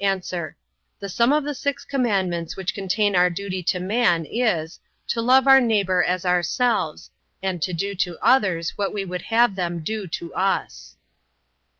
[0.00, 0.20] A.
[0.98, 5.46] The sum of the six commandments which contain our duty to man, is, to love
[5.46, 7.08] our neighbor as ourselves,
[7.40, 10.96] and to do to others what we would have them do to us.